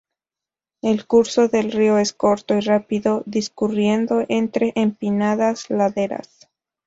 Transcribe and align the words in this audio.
El 0.81 1.05
curso 1.05 1.47
del 1.47 1.71
río 1.71 1.99
es 1.99 2.11
corto 2.11 2.55
y 2.55 2.61
rápido, 2.61 3.21
discurriendo 3.27 4.25
entre 4.29 4.71
empinadas 4.75 5.69
laderas. 5.69 6.49